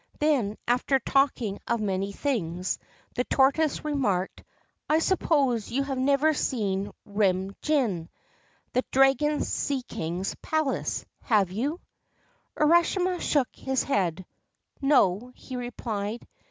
Then, 0.17 0.57
after 0.67 0.97
talking 0.97 1.59
of 1.67 1.79
many 1.79 2.11
things, 2.11 2.79
the 3.13 3.23
tortoise 3.23 3.85
remarked,' 3.85 4.43
I 4.89 4.97
suppose 4.97 5.69
you 5.69 5.83
have 5.83 5.99
never 5.99 6.33
seen 6.33 6.89
Rin 7.05 7.55
Gin, 7.61 8.09
the 8.73 8.83
Dragon 8.91 9.43
Sea 9.43 9.83
King's 9.83 10.33
palace, 10.41 11.05
have 11.21 11.51
you?' 11.51 11.79
Urashima 12.59 13.21
shook 13.21 13.49
his 13.55 13.83
head. 13.83 14.25
4 14.79 14.89
No,' 14.89 15.31
he 15.35 15.55
replied. 15.55 16.27